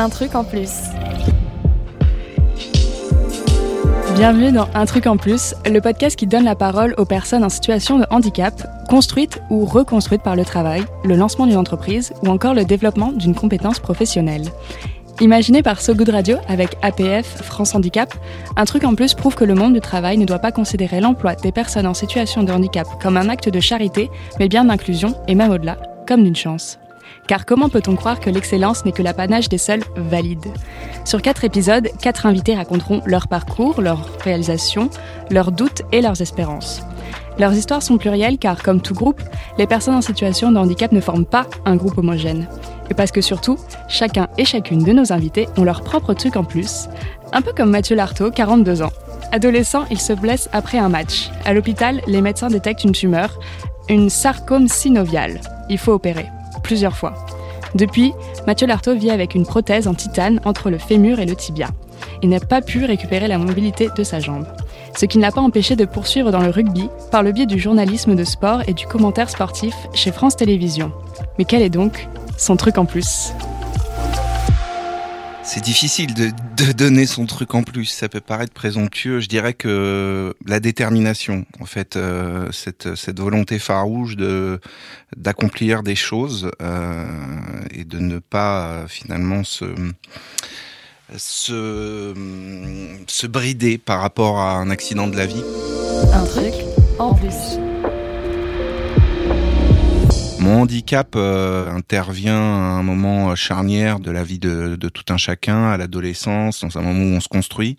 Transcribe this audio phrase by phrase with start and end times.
[0.00, 0.70] Un truc en plus.
[4.14, 7.48] Bienvenue dans Un truc en plus, le podcast qui donne la parole aux personnes en
[7.48, 12.54] situation de handicap, construites ou reconstruites par le travail, le lancement d'une entreprise ou encore
[12.54, 14.44] le développement d'une compétence professionnelle.
[15.20, 18.14] Imaginé par So Good Radio avec APF, France Handicap,
[18.56, 21.34] un truc en plus prouve que le monde du travail ne doit pas considérer l'emploi
[21.34, 25.34] des personnes en situation de handicap comme un acte de charité, mais bien d'inclusion et
[25.34, 26.78] même au-delà, comme d'une chance.
[27.26, 30.52] Car comment peut-on croire que l'excellence n'est que l'apanage des seuls valides?
[31.04, 34.90] Sur quatre épisodes, quatre invités raconteront leur parcours, leurs réalisations,
[35.30, 36.82] leurs doutes et leurs espérances.
[37.38, 39.22] Leurs histoires sont plurielles car, comme tout groupe,
[39.58, 42.48] les personnes en situation de handicap ne forment pas un groupe homogène.
[42.90, 46.44] Et parce que surtout, chacun et chacune de nos invités ont leur propre truc en
[46.44, 46.88] plus,
[47.32, 48.92] un peu comme Mathieu Lartaud, 42 ans.
[49.30, 51.30] Adolescent, il se blesse après un match.
[51.44, 53.38] À l'hôpital, les médecins détectent une tumeur,
[53.88, 55.40] une sarcome synoviale.
[55.68, 56.26] Il faut opérer,
[56.58, 57.14] plusieurs fois.
[57.74, 58.12] Depuis,
[58.46, 61.68] Mathieu Lartaud vit avec une prothèse en titane entre le fémur et le tibia.
[62.22, 64.46] Il n'a pas pu récupérer la mobilité de sa jambe.
[64.96, 67.58] Ce qui ne l'a pas empêché de poursuivre dans le rugby par le biais du
[67.58, 70.92] journalisme de sport et du commentaire sportif chez France Télévisions.
[71.38, 73.32] Mais quel est donc son truc en plus?
[75.48, 77.86] C'est difficile de, donner son truc en plus.
[77.86, 79.20] Ça peut paraître présomptueux.
[79.20, 84.60] Je dirais que la détermination, en fait, euh, cette, cette volonté farouche de
[85.16, 87.06] d'accomplir des choses euh,
[87.70, 89.64] et de ne pas euh, finalement se
[91.16, 92.12] se
[93.06, 95.42] se brider par rapport à un accident de la vie.
[96.12, 96.52] Un truc
[96.98, 97.58] en plus.
[100.48, 105.68] Mon handicap euh, intervient à un moment charnière de la vie de, tout un chacun,
[105.68, 107.76] à l'adolescence, dans un moment où on se construit,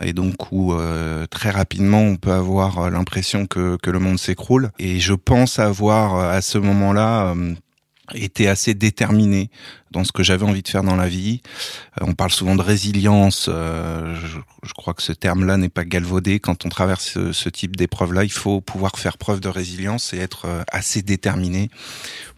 [0.00, 4.70] et donc où euh, très rapidement on peut avoir l'impression que, que le monde s'écroule.
[4.78, 7.54] Et je pense avoir à ce moment-là euh,
[8.14, 9.50] été assez déterminé
[9.94, 11.40] dans ce que j'avais envie de faire dans la vie.
[12.00, 13.46] Euh, on parle souvent de résilience.
[13.48, 14.14] Euh,
[14.62, 16.40] je, crois que ce terme-là n'est pas galvaudé.
[16.40, 20.46] Quand on traverse ce, type d'épreuve-là, il faut pouvoir faire preuve de résilience et être
[20.46, 21.70] euh, assez déterminé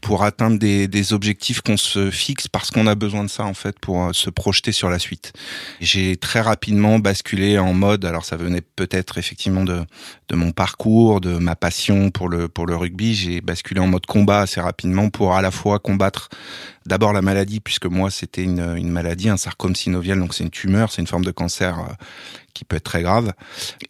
[0.02, 3.54] pour atteindre des, des objectifs qu'on se fixe parce qu'on a besoin de ça en
[3.54, 5.32] fait pour se projeter sur la suite.
[5.80, 8.04] J'ai très rapidement basculé en mode.
[8.04, 9.84] Alors ça venait peut-être effectivement de
[10.28, 13.14] de mon parcours, de ma passion pour le pour le rugby.
[13.14, 16.28] J'ai basculé en mode combat assez rapidement pour à la fois combattre
[16.86, 20.92] d'abord la maladie, puisque moi c'était une, maladie, un sarcome synovial, donc c'est une tumeur,
[20.92, 21.92] c'est une forme de cancer euh,
[22.54, 23.32] qui peut être très grave,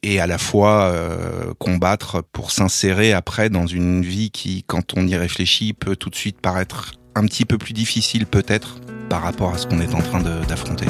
[0.02, 5.06] et à la fois euh, combattre pour s'insérer après dans une vie qui, quand on
[5.06, 9.54] y réfléchit, peut tout de suite paraître un petit peu plus difficile peut-être par rapport
[9.54, 10.86] à ce qu'on est en train d'affronter.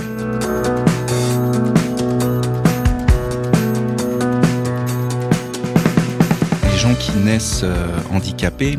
[6.72, 8.78] Les gens qui naissent euh, handicapés,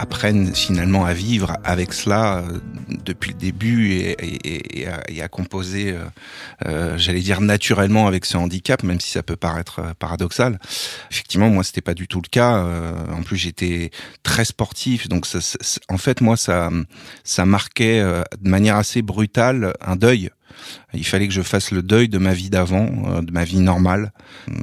[0.00, 2.58] apprennent finalement à vivre avec cela euh,
[3.04, 6.04] depuis le début et, et, et, à, composer, euh,
[6.66, 10.58] euh, j'allais dire naturellement avec ce handicap, même si ça peut paraître paradoxal.
[11.10, 12.64] Effectivement, moi, c'était pas du tout le cas.
[13.12, 13.90] en plus, j'étais
[14.22, 15.38] très sportif, donc ça,
[15.88, 16.70] en fait, moi, ça,
[17.22, 20.30] ça marquait de manière assez brutale un deuil
[20.94, 23.58] il fallait que je fasse le deuil de ma vie d'avant, euh, de ma vie
[23.58, 24.12] normale.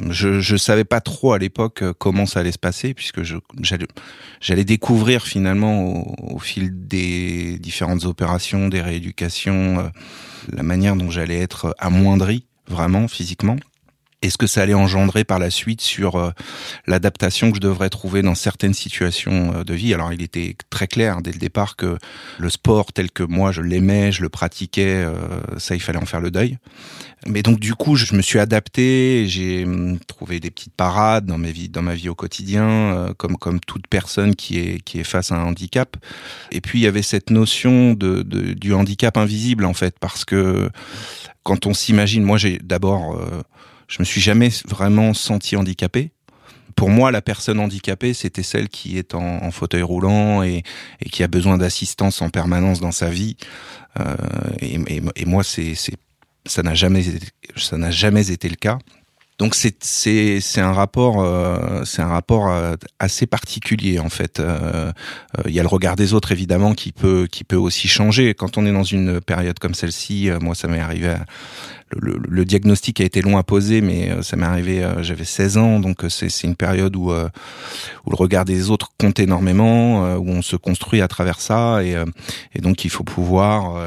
[0.10, 4.64] Je je savais pas trop à l'époque euh, comment ça allait se passer puisque j'allais
[4.66, 9.90] découvrir finalement au, fil des différentes opérations, des rééducations, euh,
[10.52, 13.58] la manière dont j'allais être amoindri vraiment physiquement
[14.24, 16.32] et ce que ça allait engendrer par la suite sur euh,
[16.88, 19.94] l'adaptation que je devrais trouver dans certaines situations euh, de vie?
[19.94, 22.00] Alors il était très clair dès le départ que
[22.40, 25.14] le sport tel que moi je l'aimais, je le pratiquais, euh,
[25.58, 26.58] ça il fallait en faire le deuil.
[27.28, 31.38] Mais donc du coup je me suis adapté, j'ai hum, trouvé des petites parades dans
[31.38, 35.04] ma vie, dans ma vie au quotidien, comme comme toute personne qui est qui est
[35.04, 35.96] face à un handicap.
[36.52, 40.26] Et puis il y avait cette notion de, de du handicap invisible en fait parce
[40.26, 40.72] que
[41.44, 43.22] quand on s'imagine, moi j'ai d'abord
[43.88, 46.12] je me suis jamais vraiment senti handicapé.
[46.76, 50.64] Pour moi, la personne handicapée, c'était celle qui est en, fauteuil roulant et,
[51.12, 53.36] qui a besoin d'assistance en permanence dans sa vie.
[54.00, 54.16] Euh,
[54.60, 55.92] et, moi, c'est, ça
[56.46, 58.78] ça n'a jamais été le cas.
[59.40, 64.40] Donc c'est c'est c'est un rapport euh, c'est un rapport euh, assez particulier en fait.
[64.40, 64.92] Euh,
[65.46, 68.58] il y a le regard des autres évidemment qui peut qui peut aussi changer quand
[68.58, 70.32] on est dans une période comme celle-ci.
[70.42, 71.14] moi ça m'est arrivé.
[71.96, 74.86] le, le, diagnostic a été long à poser, mais ça m'est arrivé.
[75.02, 79.20] J'avais 16 ans, donc c'est c'est une période où où le regard des autres compte
[79.20, 81.96] énormément, où on se construit à travers ça, et
[82.56, 83.80] et donc il faut pouvoir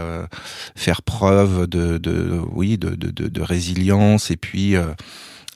[0.76, 4.76] faire preuve de de oui de, de, de résilience et puis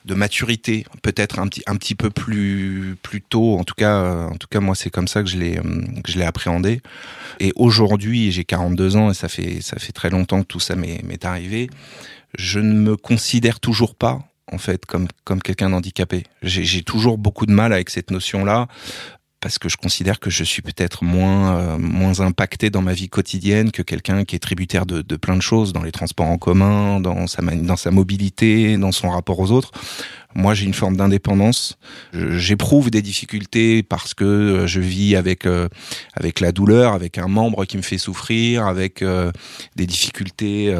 [0.05, 3.57] de maturité, peut-être un petit un petit peu plus plus tôt.
[3.57, 5.55] En tout cas, euh, en tout cas moi c'est comme ça que je l'ai
[6.03, 6.81] que je l'ai appréhendé.
[7.39, 10.75] Et aujourd'hui, j'ai 42 ans et ça fait ça fait très longtemps que tout ça
[10.75, 11.69] m'est arrivé.
[12.37, 14.19] Je ne me considère toujours pas
[14.51, 16.23] en fait comme comme quelqu'un d'handicapé.
[16.43, 18.67] J'ai toujours beaucoup de mal avec cette notion là
[19.41, 23.09] parce que je considère que je suis peut-être moins euh, moins impacté dans ma vie
[23.09, 26.99] quotidienne que quelqu'un qui est tributaire de, plein de choses dans les transports en commun,
[26.99, 29.71] dans sa dans sa mobilité, dans son rapport aux autres.
[30.37, 31.77] Moi, j'ai une forme d'indépendance.
[32.11, 35.69] J'éprouve des difficultés parce que euh, je vis avec euh,
[36.15, 39.03] avec la douleur, avec un membre qui me fait souffrir, avec
[39.75, 40.75] des difficultés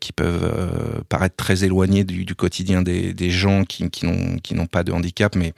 [0.00, 4.54] qui peuvent paraître très éloignées du, du quotidien des, des gens qui, qui n'ont qui
[4.54, 5.52] n'ont pas de handicap, mais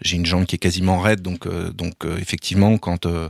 [0.00, 3.28] j'ai une jambe qui est quasiment raide, donc euh, donc euh, effectivement, quand euh,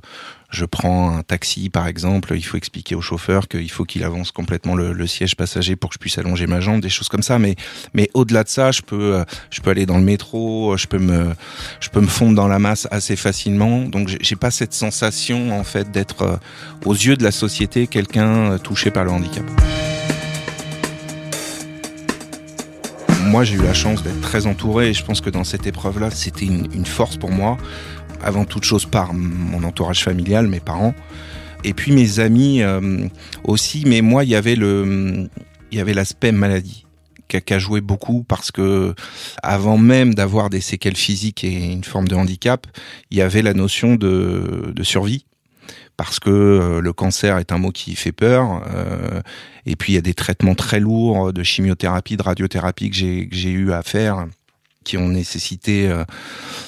[0.50, 4.32] je prends un taxi par exemple, il faut expliquer au chauffeur qu'il faut qu'il avance
[4.32, 7.22] complètement le, le, siège passager pour que je puisse allonger ma jambe, des choses comme
[7.22, 7.38] ça.
[7.38, 7.56] Mais
[7.94, 11.34] mais au-delà de ça, je peux je peux aller dans le métro, je peux me
[11.80, 13.84] je peux me fondre dans la masse assez facilement.
[13.84, 16.38] Donc j'ai pas cette sensation en fait d'être
[16.84, 19.44] aux yeux de la société quelqu'un touché par le handicap.
[23.28, 26.10] Moi, j'ai eu la chance d'être très entouré et je pense que dans cette épreuve-là,
[26.10, 27.58] c'était une, force pour moi.
[28.22, 30.94] Avant toute chose par mon entourage familial, mes parents,
[31.62, 33.06] et puis mes amis euh,
[33.44, 33.84] aussi.
[33.86, 35.28] Mais moi, il y avait le,
[35.70, 36.84] il y avait l'aspect maladie
[37.28, 38.94] qui a, joué beaucoup parce que
[39.42, 42.66] avant même d'avoir des séquelles physiques et une forme de handicap,
[43.10, 45.26] il y avait la notion de, de survie
[45.98, 48.62] parce que euh, le cancer est un mot qui fait peur.
[48.72, 49.20] Euh,
[49.66, 53.50] et puis il y a des traitements très lourds de chimiothérapie, de radiothérapie que j'ai
[53.50, 54.26] eu à faire
[54.84, 56.04] qui ont nécessité euh,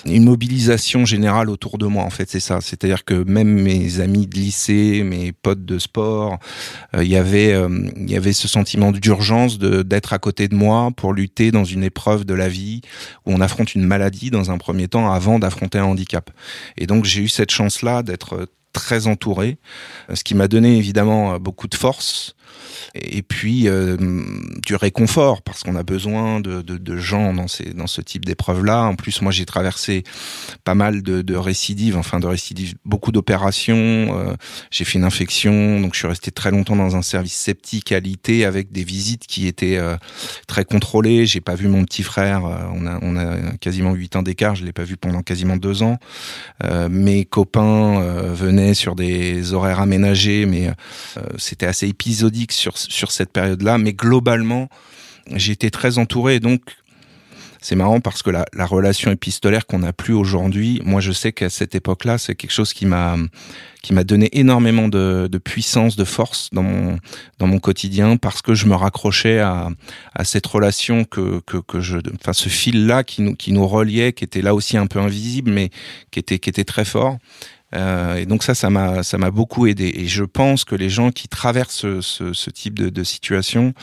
[0.05, 2.03] une mobilisation générale autour de moi.
[2.03, 2.61] En fait, c'est ça.
[2.61, 6.39] C'est-à-dire que même mes amis de lycée, mes potes de sport,
[6.95, 7.57] il y avait
[7.97, 11.85] il y avait ce sentiment d'urgence d'être à côté de moi pour lutter dans une
[11.85, 12.83] épreuve de la vie
[13.25, 16.31] où on affronte une maladie dans un premier temps avant d'affronter un handicap.
[16.77, 19.59] Et donc j'ai eu cette chance-là d'être très entouré,
[20.13, 22.35] ce qui m'a donné évidemment beaucoup de force
[22.95, 23.97] et puis euh,
[24.67, 28.83] du réconfort parce qu'on a besoin de, gens dans ces dans ce type d'épreuve là.
[28.83, 30.03] En plus, moi j'ai traversé
[30.65, 33.77] pas mal de, récidives, enfin de récidives, beaucoup d'opérations.
[33.77, 34.35] Euh,
[34.71, 38.45] j'ai fait une infection, donc je suis resté très longtemps dans un service septique qualité
[38.45, 39.97] avec des visites qui étaient euh,
[40.47, 41.27] très contrôlées.
[41.27, 42.43] J'ai pas vu mon petit frère.
[42.75, 44.57] on a on a quasiment huit ans d'écart.
[44.57, 45.99] Je l'ai pas vu pendant quasiment deux ans.
[46.91, 48.01] mes copains
[48.33, 50.71] venaient sur des horaires aménagés, mais
[51.39, 54.69] c'était assez épisodique sur cette période-là, mais globalement,
[55.35, 56.41] j'étais très entouré.
[56.41, 56.61] donc,
[57.63, 61.33] c'est marrant parce que la, la relation épistolaire qu'on n'a plus aujourd'hui, moi je sais
[61.33, 63.17] qu'à cette époque-là, c'est quelque chose qui m'a
[63.83, 66.99] qui m'a donné énormément de, de, puissance, de force dans mon
[67.39, 69.69] dans mon quotidien parce que je me raccrochais à,
[70.15, 74.15] à cette relation que, que, que je, enfin ce fil-là qui nous qui nous reliait,
[74.15, 75.71] qui était là aussi un peu invisible, mais
[76.11, 77.19] qui était qui était très fort.
[77.75, 79.93] Euh, et donc ça, ça m'a, ça m'a beaucoup aidé.
[79.95, 83.75] Et je pense que les gens qui traversent ce, type de, situation,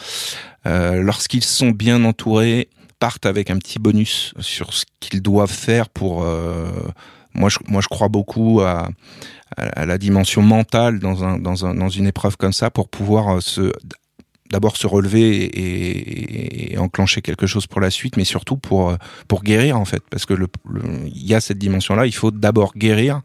[0.66, 2.70] euh, lorsqu'ils sont bien entourés,
[3.00, 6.24] partent avec un petit bonus sur ce qu'ils doivent faire pour.
[6.24, 6.72] Euh,
[7.34, 8.90] moi, je, moi, je crois beaucoup à,
[9.78, 13.72] la dimension mentale dans, un, dans, un, dans une épreuve comme ça pour pouvoir se
[14.50, 18.96] d'abord se relever et, enclencher quelque chose pour la suite, mais surtout pour
[19.28, 20.48] pour guérir en fait, parce que le,
[21.06, 22.06] il y a cette dimension là.
[22.06, 23.22] Il faut d'abord guérir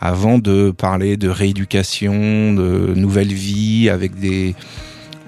[0.00, 4.54] avant de parler de rééducation, de nouvelle vie avec des,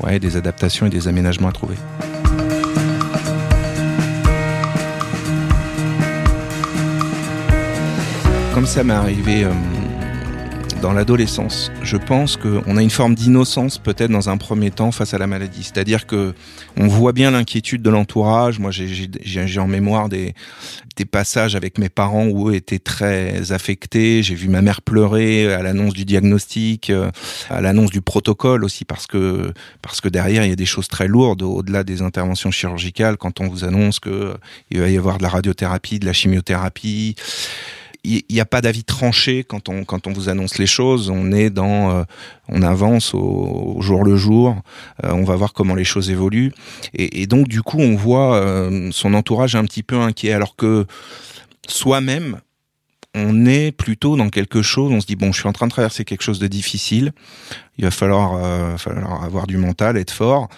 [0.02, 1.76] ouais, des adaptations et des aménagements à trouver.
[8.54, 9.50] Comme ça m'est arrivé euh,
[10.82, 11.70] dans l'adolescence.
[11.82, 15.28] Je pense qu'on a une forme d'innocence peut-être dans un premier temps face à la
[15.28, 15.62] maladie.
[15.62, 16.34] C'est-à-dire que
[16.76, 18.58] on voit bien l'inquiétude de l'entourage.
[18.58, 20.34] Moi, j'ai en mémoire des,
[21.10, 24.22] passages avec mes parents où eux étaient très affectés.
[24.22, 27.10] J'ai vu ma mère pleurer à l'annonce du diagnostic, euh,
[27.50, 30.86] à l'annonce du protocole aussi parce que parce que derrière il y a des choses
[30.86, 34.34] très lourdes au-delà des interventions chirurgicales quand on vous annonce que
[34.70, 37.16] il va y avoir de la radiothérapie, de la chimiothérapie
[38.04, 41.08] il n'y a pas d'avis tranché quand on quand on vous annonce les choses.
[41.08, 42.04] On est dans, euh,
[42.48, 44.60] on avance au, jour le jour.
[45.04, 46.52] Euh, on va voir comment les choses évoluent.
[46.94, 50.86] Et, donc du coup, on voit euh, son entourage un petit peu inquiet, alors que
[51.68, 52.40] soi-même,
[53.14, 54.90] on est plutôt dans quelque chose.
[54.90, 57.12] On se dit bon, je suis en train de traverser quelque chose de difficile.
[57.78, 58.34] Il va falloir,
[59.22, 60.48] avoir du mental, être fort.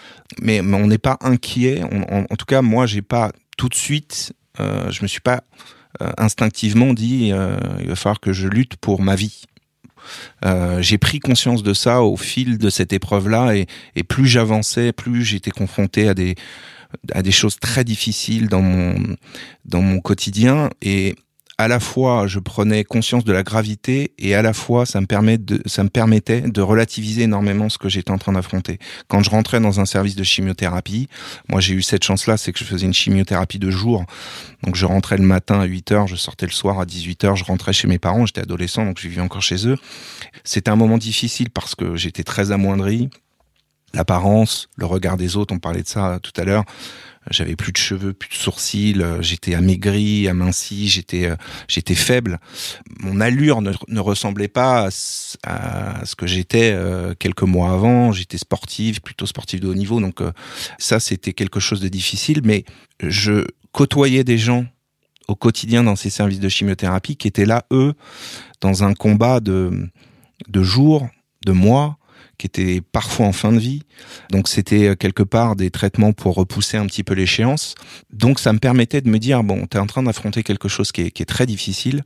[0.40, 1.82] Mais, on n'est pas inquiet.
[1.82, 4.32] en, tout cas, moi, j'ai pas tout de suite.
[4.58, 5.42] je me suis pas
[6.18, 9.44] instinctivement dit euh, il va falloir que je lutte pour ma vie.
[10.44, 14.92] Euh, j'ai pris conscience de ça au fil de cette épreuve-là, et, et plus j'avançais,
[14.92, 16.34] plus j'étais confronté à des
[17.12, 19.16] à des choses très difficiles dans mon
[19.64, 21.16] dans mon quotidien et
[21.58, 25.06] à la fois je prenais conscience de la gravité et à la fois ça me
[25.06, 28.78] permet de ça me permettait de relativiser énormément ce que j'étais en train d'affronter.
[29.08, 31.08] Quand je rentrais dans un service de chimiothérapie,
[31.49, 34.04] moi j'ai eu cette chance là, c'est que je faisais une chimiothérapie de jour.
[34.62, 37.37] Donc je rentrais le matin à 8 heures, je sortais le soir à 18 heures,
[37.37, 39.76] je rentrais chez mes parents, j'étais adolescent donc je vivais encore chez eux.
[40.42, 43.11] C'était un moment difficile parce que j'étais très amoindri,
[43.94, 46.64] l'apparence, le regard des autres, on parlait de ça tout à l'heure.
[47.30, 51.36] J'avais plus de cheveux, plus de sourcils, j'étais amaigri, aminci, j'étais euh,
[51.68, 52.38] j'étais faible.
[53.00, 54.88] Mon allure ne, ressemblait pas
[55.44, 58.12] à, ce que j'étais euh, quelques mois avant.
[58.12, 60.32] J'étais sportif, plutôt sportif de haut niveau, donc euh,
[60.78, 62.42] ça c'était quelque chose de difficile.
[62.44, 62.64] Mais
[63.00, 64.66] je côtoyais des gens
[65.26, 67.94] au quotidien dans ces services de chimiothérapie qui étaient là eux
[68.60, 69.88] dans un combat de
[70.48, 71.08] de jours,
[71.46, 71.96] de mois
[72.38, 73.83] qui étaient parfois en fin de vie.
[74.31, 77.75] Donc c'était euh, quelque part des traitements pour repousser un petit peu l'échéance.
[78.12, 80.93] Donc ça me permettait de me dire, bon, tu es en train d'affronter quelque chose
[80.93, 82.05] qui est, très difficile,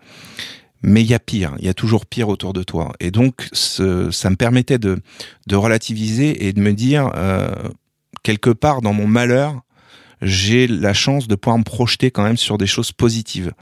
[0.82, 2.92] mais il y a pire, il y a toujours pire autour de toi.
[3.00, 5.00] Et donc ça me permettait de,
[5.46, 7.48] de relativiser et de me dire, euh,
[8.22, 9.62] quelque part dans mon malheur,
[10.22, 13.52] j'ai la chance de pouvoir me projeter quand même sur des choses positives.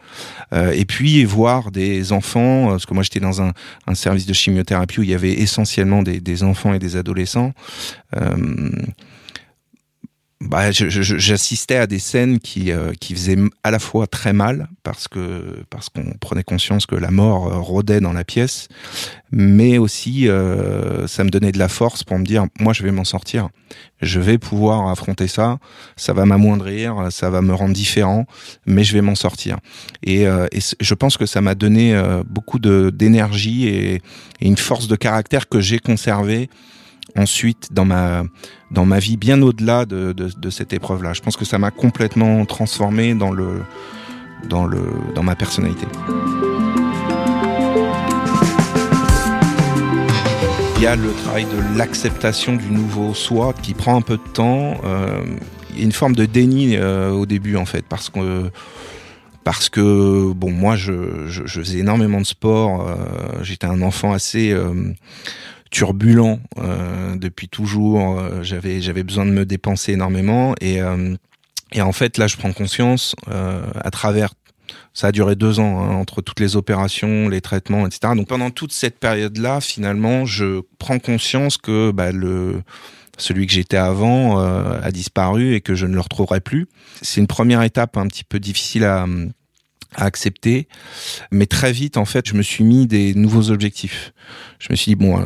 [0.52, 3.52] Euh, et puis voir des enfants, euh, parce que moi j'étais dans un,
[3.86, 7.52] un, service de chimiothérapie où il y avait essentiellement des, des enfants et des adolescents.
[8.16, 8.70] Euh,
[10.42, 15.08] bah, j'assistais à des scènes qui, euh, qui faisaient à la fois très mal parce
[15.08, 18.68] que parce qu'on prenait conscience que la mort euh, rôdait dans la pièce,
[19.32, 22.90] mais aussi euh, ça me donnait de la force pour me dire moi je vais
[22.90, 23.48] m'en sortir,
[24.02, 25.58] je vais pouvoir affronter ça,
[25.96, 28.26] ça va m'amoindrir, ça va me rendre différent,
[28.66, 29.56] mais je vais m'en sortir.
[30.02, 34.02] Et, et, je pense que ça m'a donné beaucoup de d'énergie et,
[34.42, 36.50] une force de caractère que j'ai conservée
[37.14, 38.24] ensuite dans ma
[38.70, 41.12] dans ma vie bien au-delà de, cette épreuve-là.
[41.12, 43.62] Je pense que ça m'a complètement transformé dans le
[44.48, 44.80] dans le
[45.14, 45.86] dans ma personnalité.
[50.76, 54.32] Il y a le travail de l'acceptation du nouveau soi qui prend un peu de
[54.32, 54.74] temps.
[55.70, 58.50] Il y a une forme de déni euh, au début en fait parce que
[59.44, 62.88] parce que bon moi je faisais énormément de sport.
[62.88, 62.96] Euh,
[63.42, 64.92] J'étais un enfant assez euh,
[65.70, 68.18] turbulent euh, depuis toujours.
[68.18, 71.14] Euh, j'avais j'avais besoin de me dépenser énormément et euh,
[71.72, 74.34] et en fait là je prends conscience à travers
[74.94, 78.14] ça a duré deux ans hein, entre toutes les opérations, les traitements, etc.
[78.16, 82.62] Donc pendant toute cette période-là, finalement, je prends conscience que bah, le
[83.18, 86.66] celui que j'étais avant a disparu et que je ne le retrouverai plus.
[87.00, 89.06] C'est une première étape un petit peu difficile à,
[89.94, 90.68] à accepter.
[91.30, 94.12] Mais très vite, en fait, je me suis mis des nouveaux objectifs.
[94.58, 95.24] Je me suis dit, bon, euh,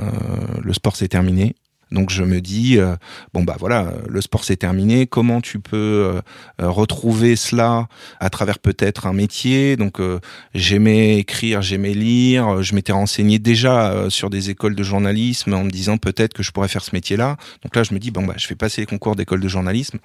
[0.63, 1.55] le sport c'est terminé.
[1.93, 2.95] Donc je me dis euh,
[3.35, 6.21] bon bah voilà le sport c'est terminé comment tu peux euh,
[6.61, 7.89] retrouver cela
[8.21, 9.77] à travers peut-être un métier?
[9.77, 10.01] Donc
[10.55, 15.71] j'aimais écrire j'aimais lire je m'étais renseigné déjà sur des écoles de journalisme en me
[15.71, 18.25] disant peut-être que je pourrais faire ce métier là donc là je me dis bon
[18.25, 19.99] bah je vais passer les concours d'école de journalisme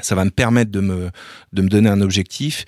[0.00, 1.10] ça va me permettre de me
[1.52, 2.64] de me donner un objectif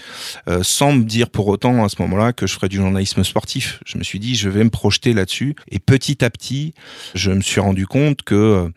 [0.49, 3.81] euh, sans me dire pour autant à ce moment-là que je ferais du journalisme sportif.
[3.87, 6.75] Je me suis dit je vais me projeter là-dessus et petit à petit,
[7.15, 8.69] je me suis rendu compte que euh,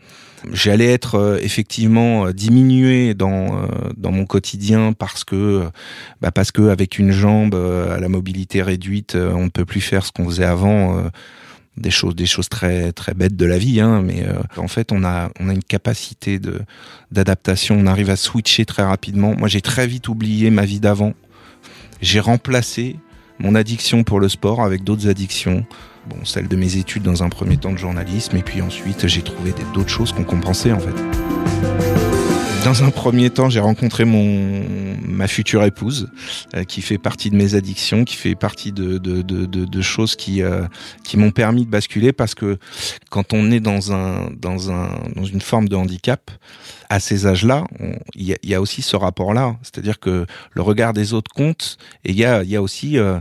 [0.53, 5.67] j'allais être euh, effectivement diminué dans dans mon quotidien parce que
[6.21, 10.05] bah parce que avec une jambe à la mobilité réduite, on ne peut plus faire
[10.05, 11.09] ce qu'on faisait avant
[11.77, 14.91] des choses des choses très très bêtes de la vie hein, mais euh, en fait
[14.91, 16.61] on a on a une capacité de
[17.11, 17.77] d'adaptation.
[17.79, 19.35] On arrive à switcher très rapidement.
[19.35, 21.13] Moi j'ai très vite oublié ma vie d'avant.
[22.01, 22.97] J'ai remplacé
[23.39, 25.65] mon addiction pour le sport avec d'autres addictions.
[26.09, 29.21] Bon celle de mes études dans un premier temps de journalisme et puis ensuite j'ai
[29.21, 31.56] trouvé d'autres choses qu'on compensait en fait
[32.67, 34.65] dans un premier temps, j'ai rencontré mon
[35.07, 36.09] ma future épouse,
[36.53, 40.41] euh, qui fait partie de mes addictions, qui fait partie de de, de, choses qui
[40.41, 40.65] euh,
[41.05, 42.57] qui m'ont permis de basculer parce que
[43.09, 46.29] quand on est dans un dans un dans une forme de handicap,
[46.89, 47.65] à ces âges-là,
[48.15, 52.17] il y, a, aussi ce rapport-là, c'est-à-dire que le regard des autres compte, et il
[52.17, 53.19] y a, y a aussi, euh,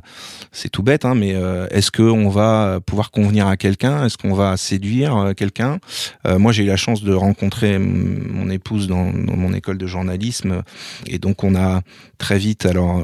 [0.52, 1.34] c'est tout bête, hein, mais
[1.70, 4.06] est-ce qu'on va pouvoir convenir à quelqu'un?
[4.06, 5.78] Est-ce qu'on va séduire quelqu'un?
[6.24, 10.62] Moi, j'ai eu la chance de rencontrer mon épouse dans, mon école de journalisme,
[11.06, 11.82] et donc on a
[12.18, 13.02] très vite alors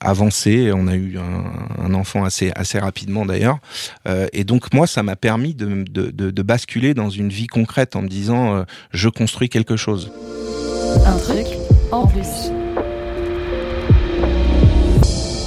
[0.00, 3.58] avancé, on a eu un, enfant assez assez rapidement d'ailleurs,
[4.32, 8.08] et donc moi, ça m'a permis de, de, basculer dans une vie concrète en me
[8.08, 10.10] disant, je construis quelque chose.
[11.06, 11.46] Un truc
[11.92, 12.50] en plus.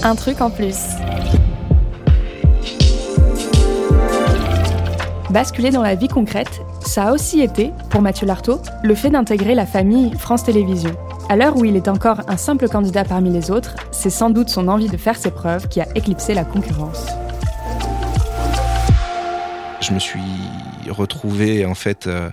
[0.04, 0.76] Un truc en plus.
[5.32, 9.56] Basculer dans la vie concrète, ça a aussi été, pour Mathieu Lartaud, le fait d'intégrer
[9.56, 10.94] la famille France Télévisions.
[11.30, 14.50] À l'heure où il est encore un simple candidat parmi les autres, c'est sans doute
[14.50, 17.06] son envie de faire ses preuves qui a éclipsé la concurrence.
[19.80, 20.20] Je me suis
[20.90, 22.30] retrouvé en fait euh,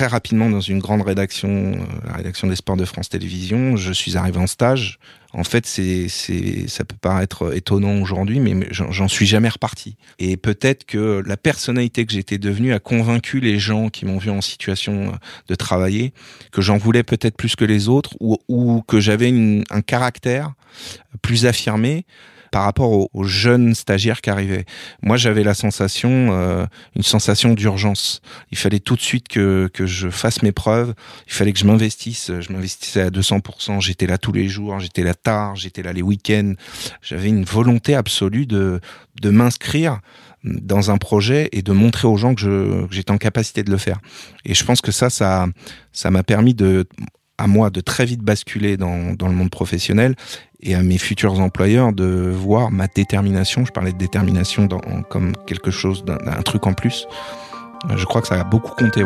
[0.00, 3.76] très rapidement dans une grande rédaction, euh, la rédaction des sports de France Télévisions.
[3.76, 4.98] Je suis arrivé en stage.
[5.34, 9.96] En fait, c'est, ça peut paraître étonnant aujourd'hui, mais j'en suis jamais reparti.
[10.18, 14.30] Et peut-être que la personnalité que j'étais devenu a convaincu les gens qui m'ont vu
[14.30, 15.16] en situation euh,
[15.48, 16.14] de travailler
[16.50, 19.30] que j'en voulais peut-être plus que les autres, ou que j'avais
[19.68, 20.54] un caractère
[21.20, 22.06] plus affirmé
[22.50, 24.64] par rapport aux, jeunes stagiaires qui arrivaient.
[25.02, 26.66] Moi, j'avais la sensation, euh,
[26.96, 28.22] une sensation d'urgence.
[28.50, 30.94] Il fallait tout de suite que, que je fasse mes preuves.
[31.26, 32.32] Il fallait que je m'investisse.
[32.40, 33.80] Je m'investissais à 200%.
[33.80, 34.78] J'étais là tous les jours.
[34.80, 35.56] J'étais là tard.
[35.56, 36.54] J'étais là les week-ends.
[37.02, 38.80] J'avais une volonté absolue de,
[39.20, 40.00] de m'inscrire
[40.44, 44.00] dans un projet et de montrer aux gens que j'étais en capacité de le faire.
[44.44, 45.46] Et je pense que ça, ça,
[45.92, 46.86] ça m'a permis de,
[47.40, 50.14] à moi de très vite basculer dans, le monde professionnel
[50.60, 53.64] et à mes futurs employeurs de voir ma détermination.
[53.64, 54.68] Je parlais de détermination
[55.08, 57.06] comme quelque chose, d'un truc en plus.
[57.96, 59.00] Je crois que ça a beaucoup compté.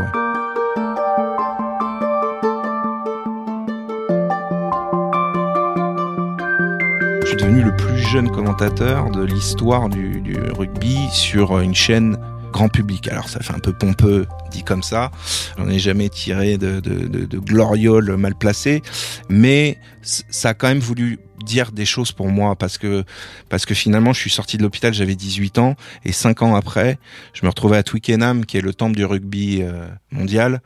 [7.23, 12.19] Je suis devenu le plus jeune commentateur de l'histoire du rugby sur une chaîne
[12.55, 13.09] grand public.
[13.09, 15.11] Alors ça fait un peu pompeux dit comme ça.
[15.59, 18.81] J'en ai jamais tiré de, de glorioles mal placées,
[19.29, 23.05] mais ça a quand même voulu dire des choses pour moi parce que
[23.49, 26.99] parce que finalement je suis sorti de l'hôpital j'avais 18 ans et cinq ans après
[27.33, 30.61] je me retrouvais à Twickenham qui est le temple du rugby euh, mondial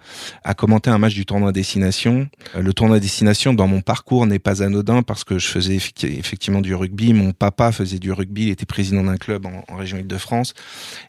[0.44, 2.28] à commenter un match du tournoi destination.
[2.54, 6.60] Euh, le tournoi destination dans mon parcours n'est pas anodin parce que je faisais effectivement
[6.60, 7.12] du rugby.
[7.12, 10.54] Mon papa faisait du rugby il était président d'un club en, région Île-de-France.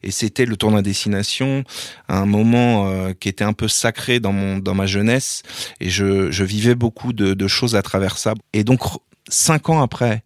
[0.04, 1.63] Et c'était le tournoi destination
[2.08, 5.44] un moment euh, qui était un peu sacré dans mon dans ma jeunesse.
[5.80, 8.34] Et je, je vivais beaucoup de, de choses à travers ça.
[8.54, 8.82] Et donc
[9.29, 10.24] cinq ans après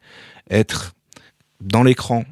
[0.49, 0.93] être
[1.61, 2.25] dans l'écran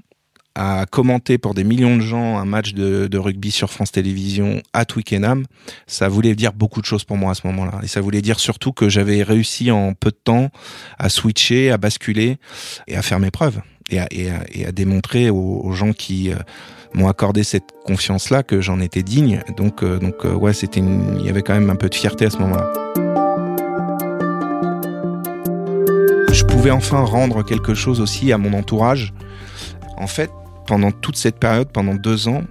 [0.53, 4.84] à commenter pour des millions de gens un match de, rugby sur France Télévisions à
[4.84, 5.45] Twickenham,
[5.88, 7.79] ça voulait dire beaucoup de choses pour moi à ce moment-là.
[7.84, 10.49] Et ça voulait dire surtout que j'avais réussi en peu de temps
[10.99, 12.38] à switcher, à basculer
[12.88, 16.36] et à faire mes preuves et à, démontrer aux, gens qui euh,
[16.93, 19.43] m'ont accordé cette confiance-là que j'en étais digne.
[19.57, 22.29] Donc, euh, donc euh, ouais, il y avait quand même un peu de fierté à
[22.29, 22.90] ce moment-là.
[26.41, 29.13] Je pouvais enfin rendre quelque chose aussi à mon entourage.
[29.97, 30.32] En fait,
[30.65, 32.43] pendant toute cette période, pendant deux ans,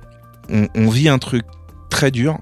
[0.48, 1.44] on, vit un truc
[1.90, 2.38] très dur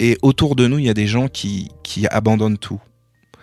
[0.00, 1.70] et autour de nous, il y a des gens qui,
[2.10, 2.80] abandonnent tout,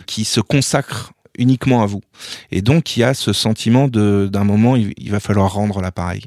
[0.06, 2.02] qui se consacrent uniquement à vous.
[2.52, 6.26] Et donc, il y a ce sentiment d'un moment, il, va falloir rendre l'appareil.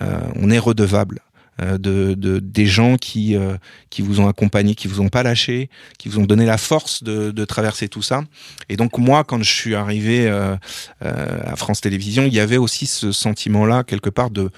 [0.00, 1.20] Euh, on est redevable.
[1.62, 3.56] Euh, de, de, des gens qui euh,
[3.90, 7.02] qui vous ont accompagné, qui vous ont pas lâché, qui vous ont donné la force
[7.02, 8.22] de, de traverser tout ça.
[8.68, 10.56] Et donc moi, quand je suis arrivé euh,
[11.00, 14.50] à France Télévisions, il y avait aussi ce sentiment-là quelque part de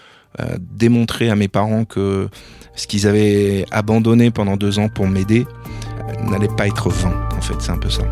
[0.59, 2.29] démontrer à mes parents que
[2.75, 5.47] ce qu'ils avaient abandonné pendant deux ans pour m'aider
[6.29, 7.29] n'allait pas être vain.
[7.37, 8.03] En fait, c'est un peu ça.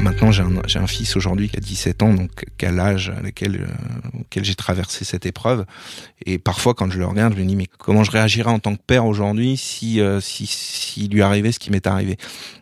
[0.00, 4.20] Maintenant j'ai un, fils aujourd'hui qui a 17 ans, donc quel âge à laquelle, euh,
[4.20, 5.64] auquel j'ai traversé cette épreuve.
[6.26, 8.74] Et parfois quand je le regarde, je me dis mais comment je réagirais en tant
[8.74, 12.16] que père aujourd'hui si, euh, si, lui arrivait ce qui m'est arrivé?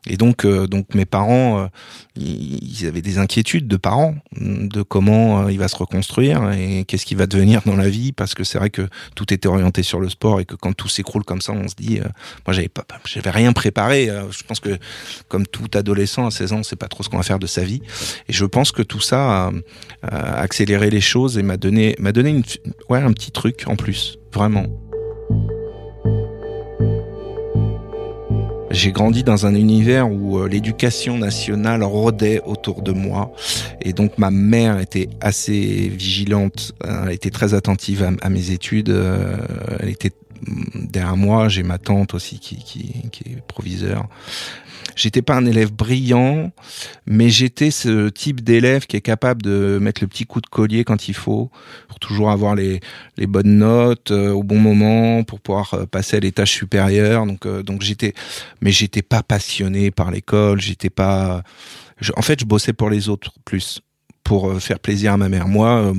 [0.06, 1.68] Et donc euh, donc mes parents,
[2.16, 7.14] ils avaient des inquiétudes de parents de comment il va se reconstruire et qu'est-ce qui
[7.14, 10.08] va devenir dans la vie parce que c'est vrai que tout était orienté sur le
[10.08, 12.00] sport et que quand tout s'écroule comme ça, on se dit
[12.46, 14.06] moi j'avais pas j'avais rien préparé.
[14.30, 14.78] je pense que
[15.28, 17.64] comme tout adolescent à 16 ans, c'est pas trop ce qu'on va faire de sa
[17.64, 17.82] vie.
[18.28, 19.50] Et je pense que tout ça
[20.02, 22.40] a, accéléré les choses et m'a donné, m'a donné
[22.88, 24.66] ouais, un petit truc en plus, vraiment.
[28.70, 33.32] J'ai grandi dans un univers où euh, l'éducation nationale rôdait autour de moi
[33.80, 39.36] et donc ma mère était assez vigilante, elle était très attentive à, mes études, euh,
[39.80, 40.12] elle était
[40.74, 42.92] derrière moi, j'ai ma tante aussi qui,
[43.26, 44.08] est proviseur.
[44.96, 46.50] J'étais pas un élève brillant,
[47.06, 50.82] mais j'étais ce type d'élève qui est capable de mettre le petit coup de collier
[50.82, 51.50] quand il faut,
[51.88, 52.80] pour toujours avoir les,
[53.16, 57.26] les bonnes notes euh, au bon moment, pour pouvoir euh, passer à l'étage supérieur.
[57.26, 58.12] Donc, euh, donc j'étais,
[58.60, 60.60] mais j'étais pas passionné par l'école.
[60.60, 61.42] J'étais pas.
[62.16, 63.80] en fait, je bossais pour les autres plus
[64.24, 65.48] pour faire plaisir à ma mère.
[65.48, 65.94] Moi,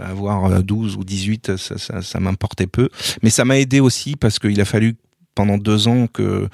[0.00, 2.88] avoir 12 ou 18, ça, ça, m'importait peu.
[3.22, 4.96] Mais ça m'a aidé aussi parce qu'il a fallu
[5.36, 6.48] pendant deux ans que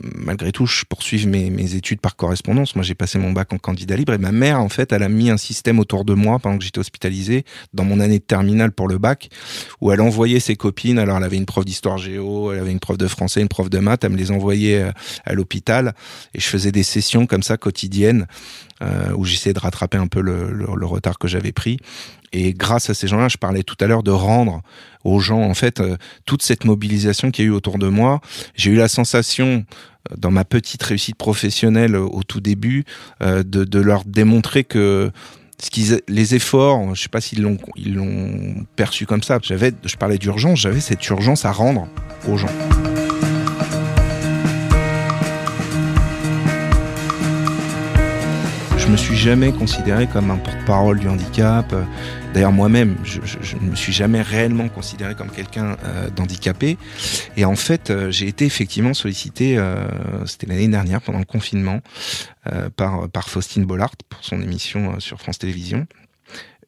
[0.00, 2.74] malgré tout, je poursuive mes, études par correspondance.
[2.76, 5.08] Moi, j'ai passé mon bac en candidat libre et ma mère, en fait, elle a
[5.08, 8.72] mis un système autour de moi pendant que j'étais hospitalisé dans mon année de terminale
[8.72, 9.28] pour le bac,
[9.80, 10.98] où elle envoyait ses copines.
[10.98, 13.68] Alors, elle avait une prof d'histoire géo, elle avait une prof de français, une prof
[13.68, 14.04] de maths.
[14.04, 14.92] Elle me les envoyait euh,
[15.24, 15.94] à l'hôpital
[16.34, 18.26] et je faisais des sessions comme ça quotidiennes
[18.80, 21.78] euh, où j'essayais de rattraper un peu le, retard que j'avais pris.
[22.32, 24.62] Et grâce à ces gens-là, je parlais tout à l'heure de rendre
[25.04, 28.20] aux gens, en fait, euh, toute cette mobilisation qu'il y a eu autour de moi.
[28.54, 29.64] J'ai eu la sensation,
[30.10, 32.84] euh, dans ma petite réussite professionnelle au tout début,
[33.20, 35.10] de, leur démontrer que
[35.60, 39.38] ce les efforts, je sais pas s'ils l'ont, ils l'ont perçu comme ça.
[39.42, 41.88] J'avais, je parlais d'urgence, j'avais cette urgence à rendre
[42.28, 42.48] aux gens.
[48.98, 51.72] Suis jamais considéré comme un porte-parole du handicap.
[52.34, 53.20] D'ailleurs, moi-même, je,
[53.56, 56.76] ne me suis jamais réellement considéré comme quelqu'un euh, d'handicapé.
[57.36, 59.86] Et en fait, euh, j'ai été effectivement sollicité, euh,
[60.26, 61.80] c'était l'année dernière, pendant le confinement,
[62.76, 65.86] par, Faustine Bollard pour son émission sur France Télévisions.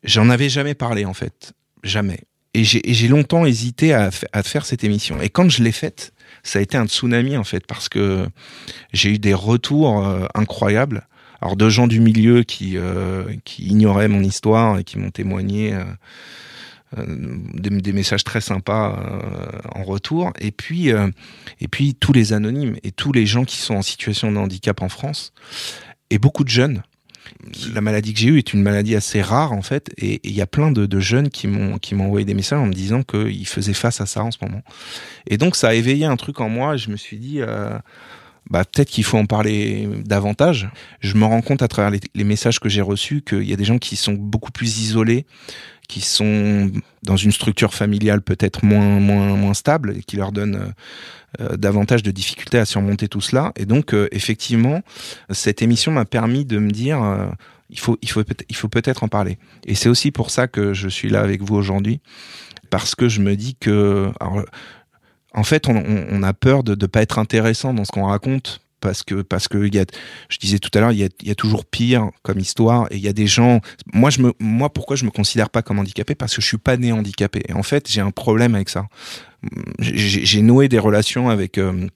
[0.05, 1.53] J'en avais jamais parlé, en fait.
[1.83, 2.21] Jamais.
[2.53, 5.21] Et j'ai longtemps hésité à, faire cette émission.
[5.21, 6.13] Et quand je l'ai faite,
[6.43, 8.27] ça a été un tsunami, en fait, parce que
[8.93, 11.07] j'ai eu des retours incroyables
[11.41, 15.75] alors de gens du milieu qui euh, qui ignoraient mon histoire et qui m'ont témoigné
[15.75, 15.85] euh,
[16.99, 17.05] euh,
[17.55, 18.99] des, messages très sympas
[19.75, 20.93] en retour et puis
[22.01, 25.33] tous les anonymes et tous les gens qui sont en situation de handicap en France
[26.11, 26.83] et beaucoup de jeunes
[27.73, 30.41] la maladie que j'ai eue est une maladie assez rare en fait, et il y
[30.41, 33.47] a plein de, jeunes qui m'ont qui m'ont envoyé des messages en me disant qu'ils
[33.47, 34.63] faisaient face à ça en ce moment.
[35.27, 36.77] Et donc ça a éveillé un truc en moi.
[36.77, 37.41] Je me suis dit,
[38.51, 40.69] bah, peut-être qu'il faut en parler davantage.
[41.01, 43.65] Je me rends compte à travers les, messages que j'ai reçus qu'il y a des
[43.65, 45.25] gens qui sont beaucoup plus isolés,
[45.89, 46.71] qui sont
[47.03, 50.69] dans une structure familiale peut-être moins moins moins stable et qui leur donne euh,
[51.41, 53.53] euh, davantage de difficultés à surmonter tout cela.
[53.57, 54.83] Et donc euh, effectivement,
[55.31, 57.01] cette émission m'a permis de me dire
[57.71, 59.39] il faut il faut il faut peut-être en parler.
[59.67, 62.01] Et c'est aussi pour ça que je suis là avec vous aujourd'hui
[62.69, 64.13] parce que je me dis que
[65.35, 69.03] en fait, on, a peur de ne pas être intéressant dans ce qu'on raconte parce
[69.03, 69.85] que parce que y a,
[70.29, 73.09] je disais tout à l'heure, il y a, toujours pire comme histoire et il y
[73.09, 73.61] a des gens.
[73.93, 76.15] Moi, je me, moi, pourquoi je me considère pas comme handicapé?
[76.15, 77.43] Parce que je suis pas né handicapé.
[77.49, 78.87] Et en fait, j'ai un problème avec ça.
[79.79, 81.87] J'ai noué des relations avec euh,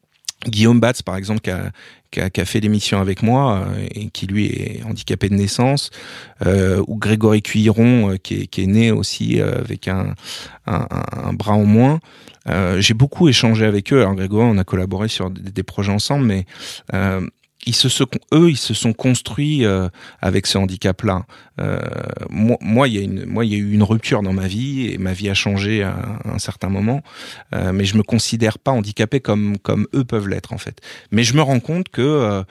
[0.48, 1.70] Guillaume Batz, par exemple, qui a,
[2.10, 5.34] qui a, qui a fait l'émission avec moi euh, et qui lui est handicapé de
[5.34, 5.90] naissance,
[6.46, 10.14] euh, ou Grégory Cuiron, euh, qui, est, qui est né aussi avec un,
[10.66, 12.00] un, un bras en moins.
[12.78, 14.00] J'ai beaucoup échangé avec eux.
[14.00, 16.44] Alors Grégoire, on a collaboré sur des, projets ensemble, mais
[17.66, 17.88] ils se,
[18.34, 19.88] eux, ils se sont construits euh,
[20.20, 21.24] avec ce handicap-là.
[21.60, 21.78] Euh,
[22.30, 24.98] moi, il y a moi, il y a eu une rupture dans ma vie et
[24.98, 27.02] ma vie a changé à, un certain moment.
[27.54, 30.80] Euh, mais je me considère pas handicapé comme comme eux peuvent l'être en fait.
[31.10, 32.42] Mais je me rends compte que euh,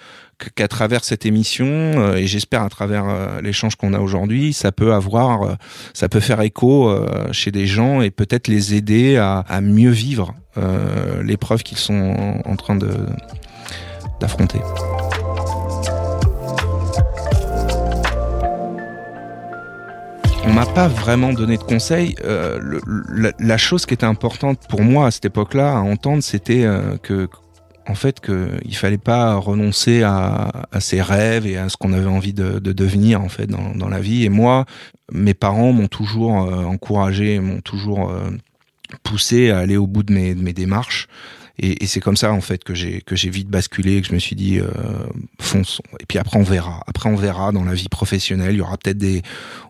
[0.55, 4.93] qu'à travers cette émission euh, et j'espère à travers l'échange qu'on a aujourd'hui, ça peut
[4.93, 5.57] avoir,
[5.93, 6.93] ça peut faire écho
[7.31, 10.33] chez des gens et peut-être les aider à, à mieux vivre
[11.23, 12.89] l'épreuve qu'ils sont en train de
[14.23, 14.61] d'affronter.
[20.45, 22.15] On m'a pas vraiment donné de conseils.
[22.23, 22.79] Euh,
[23.37, 27.27] la, chose qui était importante pour moi à cette époque-là à entendre, c'était euh, que,
[27.85, 32.33] en fait, qu'il fallait pas renoncer à, ses rêves et à ce qu'on avait envie
[32.33, 34.23] de, devenir en fait dans, la vie.
[34.23, 34.65] Et moi,
[35.11, 38.13] mes parents m'ont toujours euh, encouragé, m'ont toujours
[39.03, 41.09] poussé à aller au bout de mes démarches.
[41.59, 44.13] Et, et c'est comme ça en fait que j'ai que j'ai vite basculé, que je
[44.13, 44.67] me suis dit euh,
[45.39, 45.83] fonçons.
[45.99, 46.81] Et puis après on verra.
[46.87, 48.55] Après on verra dans la vie professionnelle.
[48.55, 49.21] Il y aura peut-être des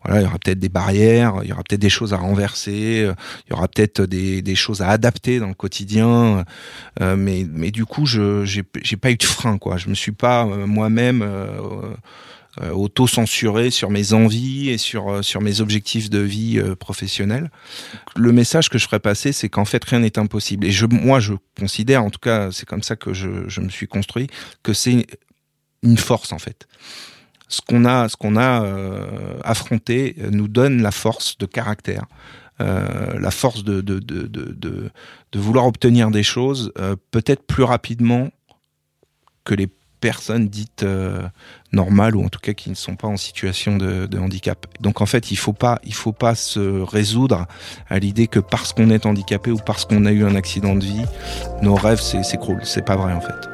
[0.06, 3.08] voilà, il y aura peut-être des barrières, il y aura peut-être des choses à renverser,
[3.48, 6.46] il y aura peut-être des, des choses à adapter dans le quotidien.
[7.02, 8.64] Euh, mais mais du coup je j'ai
[8.98, 9.78] pas eu de frein quoi.
[9.78, 11.48] Je me suis pas euh, moi-même euh,
[11.84, 11.94] euh,
[12.62, 17.50] auto-censuré sur mes envies et sur euh, sur mes objectifs de vie euh, professionnelle.
[18.16, 20.66] Le message que je ferais passer, c'est qu'en fait rien n'est impossible.
[20.68, 23.70] Et je, moi, je considère, en tout cas, c'est comme ça que je, je me
[23.70, 24.28] suis construit,
[24.62, 25.08] que c'est
[25.82, 26.68] une force en fait.
[27.48, 28.66] Ce qu'on a, ce qu'on a
[29.44, 32.06] affronté, nous donne la force de caractère.
[32.62, 36.72] Euh, la force de, de, de, de, vouloir obtenir des choses
[37.12, 38.30] peut-être plus rapidement
[39.44, 39.68] que les
[40.04, 41.22] personnes dites euh,
[41.72, 44.68] normales ou en tout cas qui ne sont pas en situation de, handicap.
[44.82, 47.48] Donc en fait, il faut pas, faut pas se résoudre
[47.90, 50.84] à l'idée que parce qu'on est handicapé ou parce qu'on a eu un accident de
[50.84, 51.06] vie,
[51.62, 52.60] nos rêves s'écroulent.
[52.66, 53.48] C'est pas vrai en fait.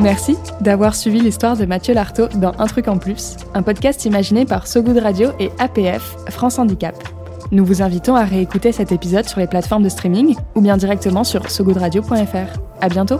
[0.00, 4.46] Merci d'avoir suivi l'histoire de Mathieu Lartaud dans Un truc en plus, un podcast imaginé
[4.46, 6.96] par So Good Radio et APF, France Handicap.
[7.52, 11.22] Nous vous invitons à réécouter cet épisode sur les plateformes de streaming ou bien directement
[11.22, 12.58] sur sogoodradio.fr.
[12.80, 13.18] À bientôt!